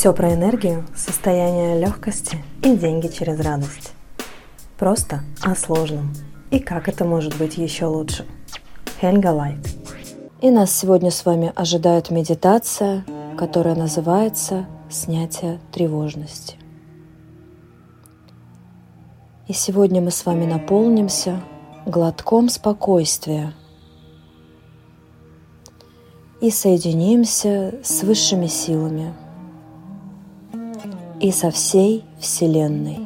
[0.00, 3.92] Все про энергию, состояние легкости и деньги через радость.
[4.78, 6.14] Просто о сложном.
[6.50, 8.24] И как это может быть еще лучше.
[8.98, 9.58] Хельга Лайт.
[10.40, 13.04] И нас сегодня с вами ожидает медитация,
[13.36, 16.56] которая называется «Снятие тревожности».
[19.48, 21.42] И сегодня мы с вами наполнимся
[21.84, 23.52] глотком спокойствия
[26.40, 29.12] и соединимся с высшими силами
[31.20, 32.98] и со всей Вселенной.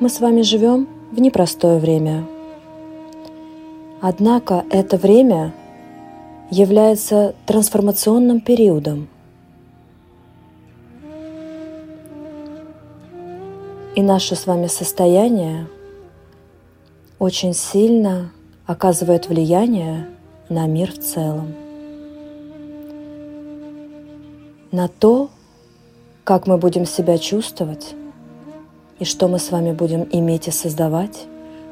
[0.00, 2.26] Мы с вами живем в непростое время.
[4.00, 5.52] Однако это время
[6.50, 9.08] является трансформационным периодом.
[13.94, 15.66] И наше с вами состояние
[17.18, 18.32] очень сильно
[18.70, 20.06] оказывает влияние
[20.48, 21.52] на мир в целом.
[24.70, 25.28] На то,
[26.22, 27.96] как мы будем себя чувствовать
[29.00, 31.24] и что мы с вами будем иметь и создавать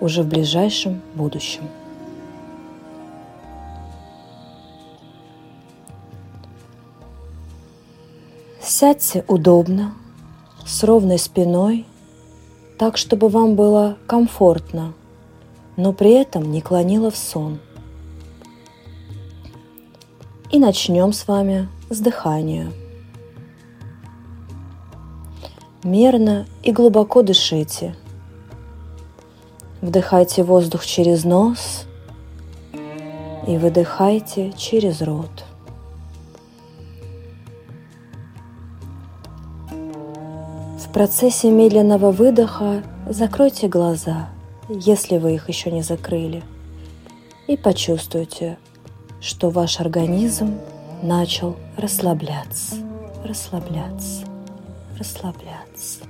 [0.00, 1.62] уже в ближайшем будущем.
[8.60, 9.94] Сядьте удобно,
[10.66, 11.86] с ровной спиной,
[12.78, 14.94] так, чтобы вам было комфортно,
[15.80, 17.58] но при этом не клонило в сон.
[20.50, 22.70] И начнем с вами с дыхания.
[25.82, 27.96] Мерно и глубоко дышите.
[29.80, 31.86] Вдыхайте воздух через нос
[33.46, 35.44] и выдыхайте через рот.
[39.70, 44.28] В процессе медленного выдоха закройте глаза,
[44.70, 46.42] если вы их еще не закрыли,
[47.46, 48.58] и почувствуйте,
[49.20, 50.58] что ваш организм
[51.02, 52.76] начал расслабляться,
[53.24, 54.30] расслабляться
[55.00, 56.00] расслабляться.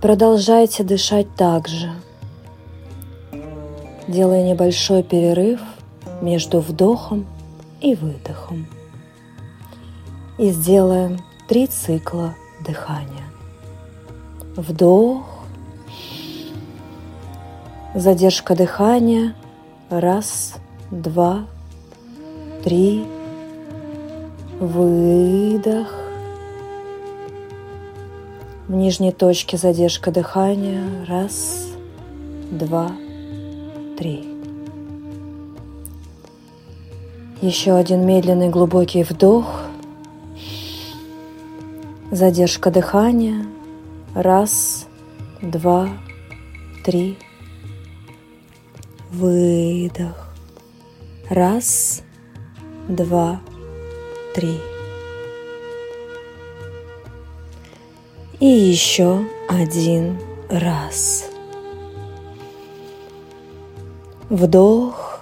[0.00, 1.92] Продолжайте дышать так же,
[4.08, 5.60] делая небольшой перерыв
[6.22, 7.26] между вдохом
[7.82, 8.66] и выдохом.
[10.38, 12.34] И сделаем три цикла
[12.66, 13.26] дыхания.
[14.56, 15.26] Вдох,
[17.94, 19.34] задержка дыхания,
[19.88, 20.54] раз,
[20.90, 21.46] два,
[22.62, 23.04] три,
[24.60, 26.00] выдох,
[28.70, 31.04] в нижней точке задержка дыхания.
[31.08, 31.66] Раз,
[32.52, 32.92] два,
[33.98, 34.28] три.
[37.42, 39.62] Еще один медленный глубокий вдох.
[42.12, 43.44] Задержка дыхания.
[44.14, 44.86] Раз,
[45.42, 45.88] два,
[46.84, 47.18] три.
[49.12, 50.28] Выдох.
[51.28, 52.02] Раз,
[52.86, 53.40] два,
[54.36, 54.56] три.
[58.38, 60.16] И еще один
[60.48, 61.24] раз.
[64.28, 65.18] Вдох,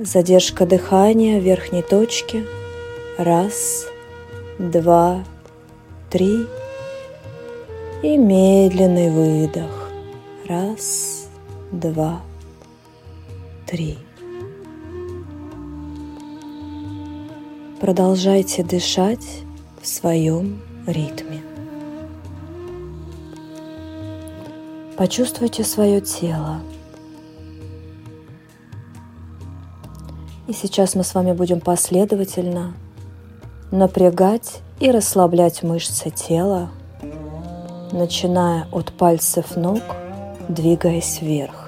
[0.00, 2.44] задержка дыхания в верхней точке.
[3.16, 3.86] Раз,
[4.58, 5.24] два,
[6.10, 6.48] три.
[8.02, 9.88] И медленный выдох.
[10.48, 11.28] Раз,
[11.70, 12.29] два, три.
[17.80, 19.42] Продолжайте дышать
[19.80, 21.42] в своем ритме.
[24.96, 26.60] Почувствуйте свое тело.
[30.48, 32.74] И сейчас мы с вами будем последовательно
[33.70, 36.70] напрягать и расслаблять мышцы тела,
[37.92, 39.80] начиная от пальцев ног,
[40.48, 41.59] двигаясь вверх.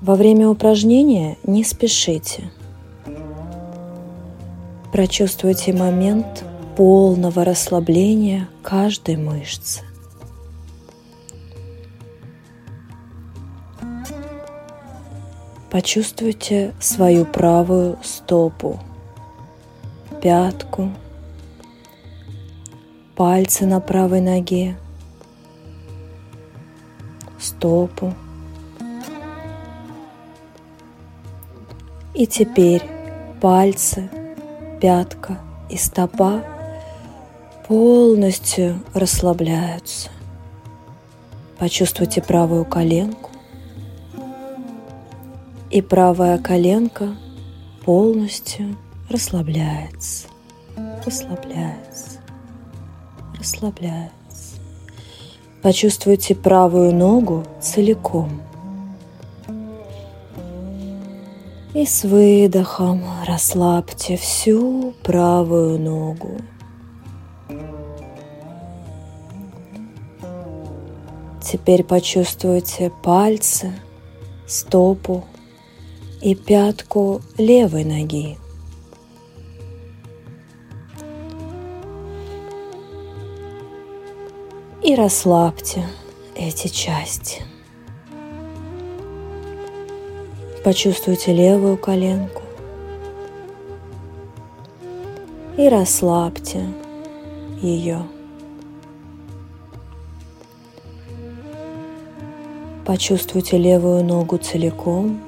[0.00, 2.50] Во время упражнения не спешите.
[4.92, 6.42] Прочувствуйте момент
[6.74, 9.82] полного расслабления каждой мышцы.
[15.70, 18.80] Почувствуйте свою правую стопу,
[20.22, 20.90] пятку,
[23.14, 24.78] пальцы на правой ноге,
[27.38, 28.14] стопу.
[32.20, 32.82] И теперь
[33.40, 34.10] пальцы,
[34.78, 35.38] пятка
[35.70, 36.44] и стопа
[37.66, 40.10] полностью расслабляются.
[41.58, 43.30] Почувствуйте правую коленку,
[45.70, 47.16] и правая коленка
[47.86, 48.76] полностью
[49.08, 50.28] расслабляется,
[51.06, 52.20] расслабляется,
[53.38, 54.12] расслабляется.
[55.62, 58.42] Почувствуйте правую ногу целиком.
[61.72, 66.38] И с выдохом расслабьте всю правую ногу.
[71.40, 73.72] Теперь почувствуйте пальцы,
[74.48, 75.24] стопу
[76.20, 78.36] и пятку левой ноги.
[84.82, 85.86] И расслабьте
[86.34, 87.49] эти части.
[90.62, 92.42] Почувствуйте левую коленку
[95.56, 96.66] и расслабьте
[97.62, 98.02] ее.
[102.84, 105.20] Почувствуйте левую ногу целиком.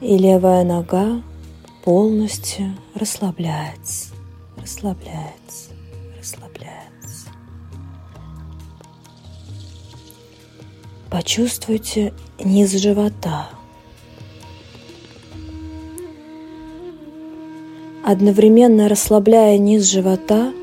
[0.00, 1.20] И левая нога
[1.84, 4.14] полностью расслабляется,
[4.56, 5.71] расслабляется.
[11.12, 12.12] Почувствуйте
[12.42, 13.50] низ живота.
[18.04, 20.52] Одновременно расслабляя низ живота–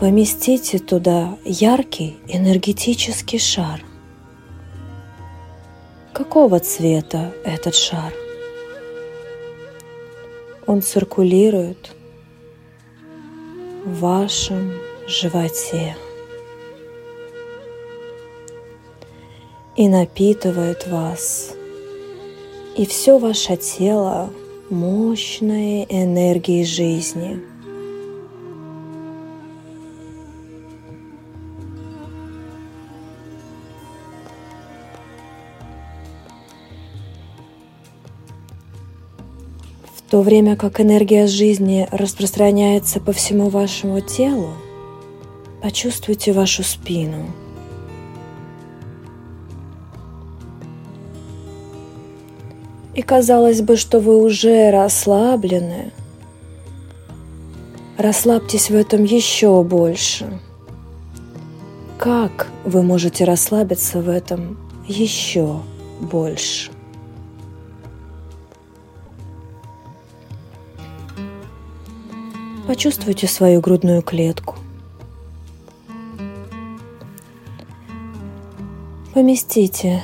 [0.00, 3.82] Поместите туда яркий энергетический шар.
[6.12, 8.12] Какого цвета этот шар?
[10.66, 11.94] Он циркулирует
[13.84, 14.72] в вашем
[15.06, 15.96] животе
[19.76, 21.52] и напитывает вас
[22.76, 24.30] и все ваше тело
[24.70, 27.40] мощной энергией жизни–
[40.14, 44.50] то время как энергия жизни распространяется по всему вашему телу,
[45.60, 47.26] почувствуйте вашу спину.
[52.94, 55.90] И казалось бы, что вы уже расслаблены.
[57.98, 60.40] Расслабьтесь в этом еще больше.
[61.98, 65.60] Как вы можете расслабиться в этом еще
[66.00, 66.70] больше?
[72.66, 74.56] Почувствуйте свою грудную клетку.
[79.12, 80.02] Поместите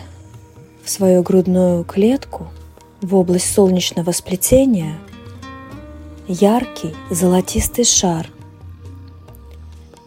[0.84, 2.48] в свою грудную клетку
[3.00, 4.98] в область солнечного сплетения
[6.28, 8.28] яркий золотистый шар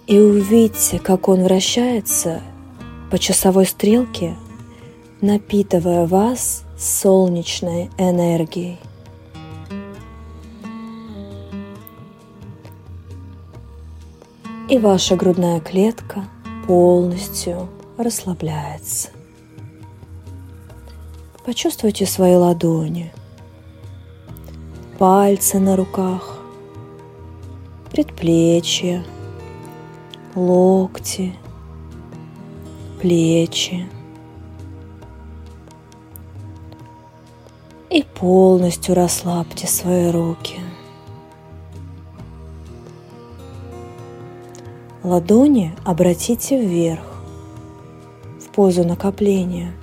[0.07, 2.41] и увидьте, как он вращается
[3.09, 4.35] по часовой стрелке,
[5.21, 8.79] напитывая вас солнечной энергией.
[14.73, 16.25] и ваша грудная клетка
[16.65, 19.09] полностью расслабляется.
[21.45, 23.11] Почувствуйте свои ладони,
[24.97, 26.39] пальцы на руках,
[27.91, 29.03] предплечья,
[30.35, 31.35] локти,
[33.01, 33.87] плечи.
[37.89, 40.59] И полностью расслабьте свои руки–
[45.03, 47.03] Ладони обратите вверх,
[48.39, 49.73] в позу накопления,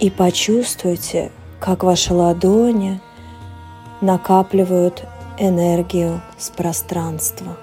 [0.00, 3.00] и почувствуйте, как ваши ладони
[4.00, 5.04] накапливают
[5.38, 7.56] энергию с пространства.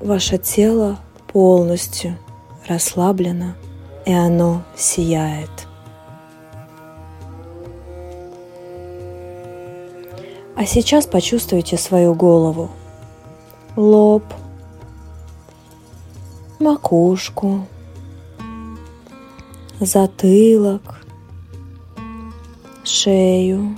[0.00, 0.98] Ваше тело
[1.32, 2.18] полностью
[2.68, 3.54] расслаблено,
[4.04, 5.50] и оно сияет.
[10.56, 12.70] А сейчас почувствуйте свою голову,
[13.76, 14.22] лоб,
[16.64, 17.66] макушку,
[19.80, 21.04] затылок,
[22.84, 23.76] шею.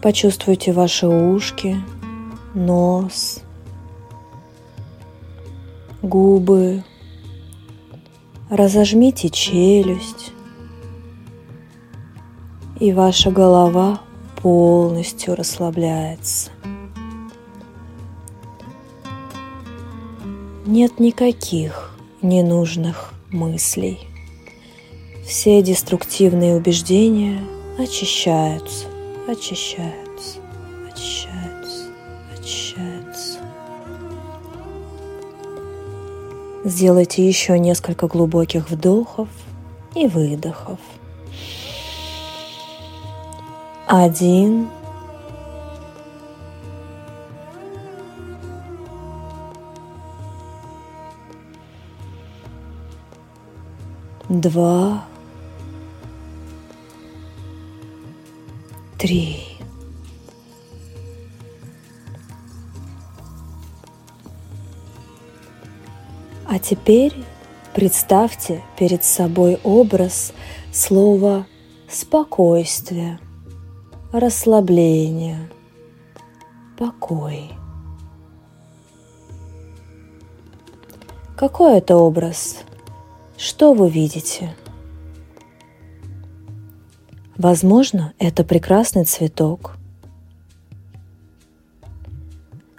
[0.00, 1.82] Почувствуйте ваши ушки,
[2.54, 3.40] нос,
[6.00, 6.84] губы.
[8.50, 10.32] Разожмите челюсть
[12.78, 14.00] и ваша голова
[14.36, 16.51] полностью расслабляется.
[20.64, 21.92] Нет никаких
[22.22, 23.98] ненужных мыслей.
[25.26, 27.40] Все деструктивные убеждения
[27.80, 28.86] очищаются,
[29.26, 30.38] очищаются,
[30.88, 31.86] очищаются,
[32.32, 33.38] очищаются.
[36.64, 39.28] Сделайте еще несколько глубоких вдохов
[39.96, 40.78] и выдохов.
[43.88, 44.68] Один.
[54.32, 55.04] Два.
[58.98, 59.44] Три.
[66.46, 67.12] А теперь
[67.74, 70.32] представьте перед собой образ
[70.72, 71.44] слова
[71.90, 73.18] спокойствие,
[74.12, 75.50] расслабление,
[76.78, 77.50] покой.
[81.36, 82.64] Какой это образ?
[83.42, 84.54] Что вы видите?
[87.36, 89.78] Возможно, это прекрасный цветок.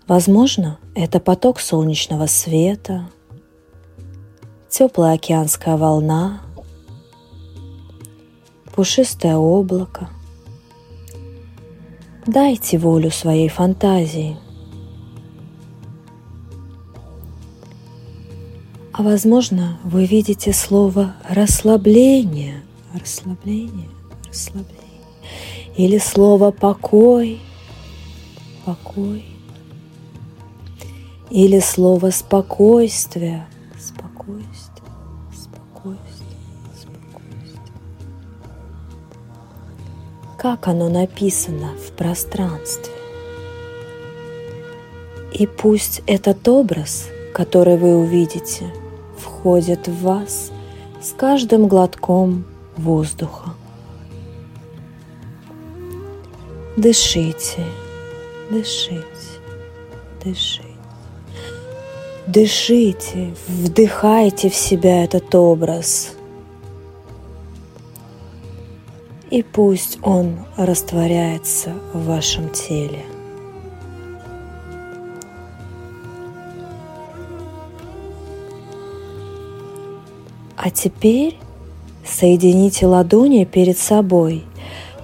[0.08, 3.10] Возможно, это поток солнечного света–
[4.70, 6.40] теплая океанская волна,
[8.74, 10.10] пушистое облако.
[12.26, 14.38] Дайте волю своей фантазии.
[18.96, 22.62] А возможно, вы видите слово расслабление,
[22.94, 23.90] расслабление,
[24.30, 24.84] расслабление.
[25.76, 27.42] Или слово покой,
[28.64, 29.26] покой.
[31.32, 33.48] Или слово спокойствие,
[33.80, 34.46] спокойствие,
[35.34, 36.38] спокойствие,
[36.80, 37.74] спокойствие.
[40.38, 42.94] Как оно написано в пространстве.
[45.34, 48.72] И пусть этот образ, который вы увидите,
[49.24, 50.52] входит в вас
[51.02, 52.46] с каждым глотком
[52.78, 53.54] воздуха.
[56.78, 57.64] Дышите,
[58.50, 59.04] дышите,
[60.24, 60.74] дышите.
[62.26, 66.14] Дышите, вдыхайте в себя этот образ.
[69.30, 73.04] И пусть он растворяется в вашем теле.
[80.66, 81.38] А теперь
[82.06, 84.46] соедините ладони перед собой,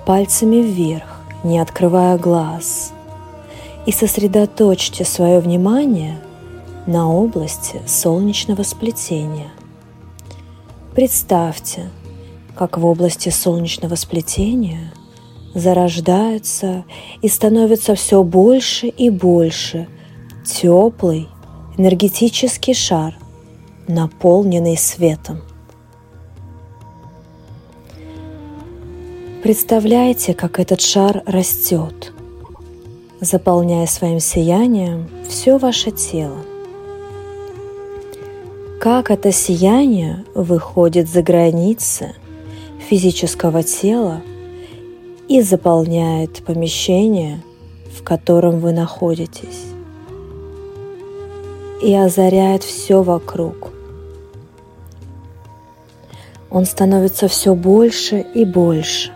[0.06, 2.94] пальцами вверх, не открывая глаз,
[3.86, 6.18] и сосредоточьте свое внимание–
[6.90, 9.52] на области солнечного сплетения.
[10.96, 11.90] Представьте,
[12.56, 14.94] как в области солнечного сплетения
[15.54, 16.86] зарождается
[17.22, 19.88] и становится все больше и больше
[20.46, 21.28] теплый
[21.78, 23.16] энергетический шар,
[23.88, 25.42] наполненный светом.
[29.44, 32.14] Представляете, как этот шар растет,
[33.22, 36.38] заполняя своим сиянием все ваше тело
[38.80, 42.16] как это сияние выходит за границы
[42.90, 44.22] физического тела
[45.28, 47.42] и заполняет помещение,
[47.94, 49.66] в котором вы находитесь,
[51.84, 53.74] и озаряет все вокруг.
[56.50, 59.12] Он становится все больше и больше.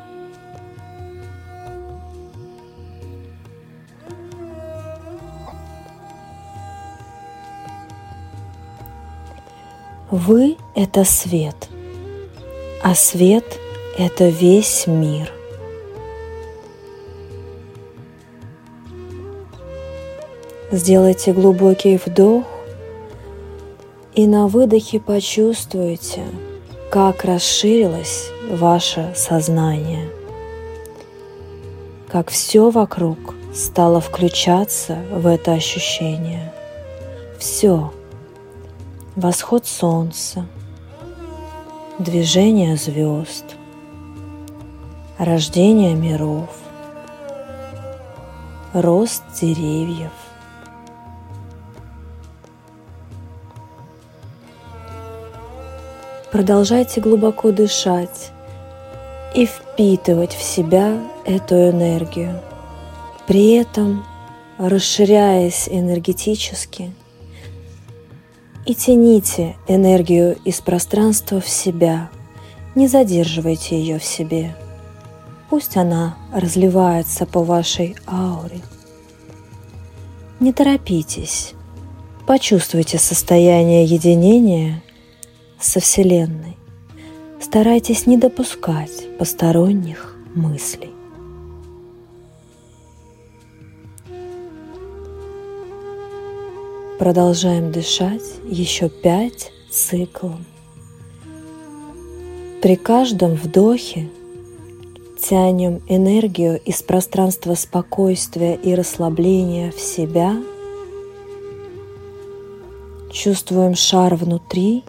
[10.26, 11.68] Вы— это свет,
[12.82, 13.44] а свет—
[13.98, 15.30] это весь мир.
[20.72, 22.46] Сделайте глубокий вдох
[24.14, 26.24] и на выдохе почувствуйте,
[26.90, 30.10] как расширилось ваше сознание,
[32.08, 33.18] как все вокруг
[33.54, 36.54] стало включаться в это ощущение.
[37.38, 37.92] Все—
[39.16, 40.48] восход солнца,
[42.00, 43.46] движение звезд,
[45.20, 46.50] рождение миров,
[48.74, 50.12] рост деревьев.
[56.32, 58.32] Продолжайте глубоко дышать
[59.36, 62.42] и впитывать в себя эту энергию,
[63.28, 64.04] при этом
[64.58, 66.92] расширяясь энергетически–
[68.66, 72.10] и тяните энергию из пространства в себя.
[72.76, 74.56] Не задерживайте ее в себе.
[75.50, 78.62] Пусть она разливается по вашей ауре.
[80.40, 81.54] Не торопитесь.
[82.26, 84.82] Почувствуйте состояние единения
[85.60, 86.58] со Вселенной.
[87.42, 90.93] Старайтесь не допускать посторонних мыслей.
[97.04, 100.40] Продолжаем дышать еще пять циклов.
[102.62, 104.10] При каждом вдохе
[105.20, 110.42] тянем энергию из пространства спокойствия и расслабления в себя,
[113.12, 114.86] чувствуем шар внутри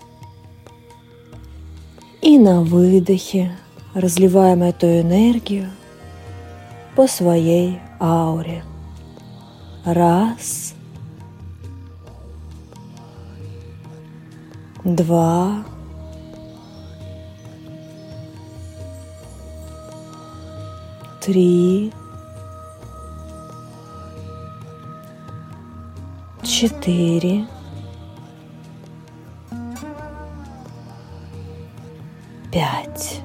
[2.23, 3.59] и на выдохе
[3.93, 5.69] разливаем эту энергию
[6.95, 8.63] по своей ауре.
[9.85, 10.74] Раз,
[14.85, 15.65] два,
[21.21, 21.91] три,
[26.43, 27.47] четыре,
[32.53, 33.24] пять.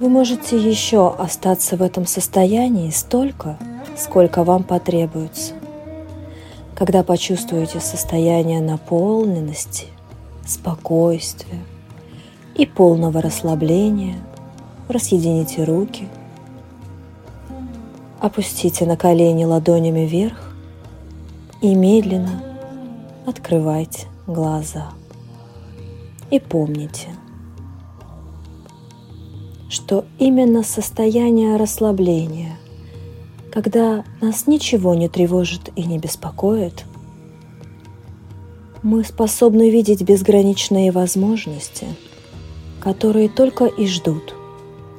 [0.00, 3.58] Вы можете еще остаться в этом состоянии столько,
[3.96, 5.54] сколько вам потребуется.
[6.76, 9.88] Когда почувствуете состояние наполненности,
[10.46, 11.58] спокойствия
[12.54, 14.18] и полного расслабления,
[14.88, 16.06] разъедините руки,
[18.20, 20.54] опустите на колени ладонями вверх
[21.60, 22.40] и медленно
[23.26, 24.92] открывайте глаза.
[26.30, 27.08] И помните–
[29.68, 32.56] что именно состояние расслабления,
[33.52, 36.84] когда нас ничего не тревожит и не беспокоит,
[38.82, 41.86] мы способны видеть безграничные возможности,
[42.80, 44.34] которые только и ждут,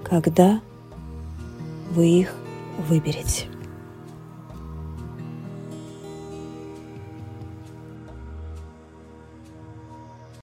[0.03, 0.61] когда
[1.91, 2.35] вы их
[2.87, 3.45] выберете.